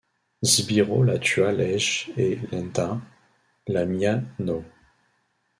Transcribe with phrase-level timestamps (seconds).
[0.51, 2.87] Sbirro, la tua legge è lenta...
[3.65, 4.63] la mia no!